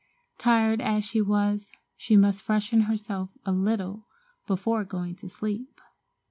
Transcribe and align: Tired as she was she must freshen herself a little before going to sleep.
Tired 0.39 0.81
as 0.81 1.05
she 1.05 1.21
was 1.21 1.69
she 1.95 2.17
must 2.17 2.41
freshen 2.41 2.81
herself 2.89 3.29
a 3.45 3.51
little 3.51 4.07
before 4.47 4.83
going 4.83 5.15
to 5.17 5.29
sleep. 5.29 5.79